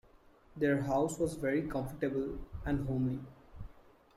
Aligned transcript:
Their 0.57 0.81
house 0.81 1.19
was 1.19 1.35
very 1.35 1.61
comfortable 1.67 2.39
and 2.65 2.87
homely 2.87 3.19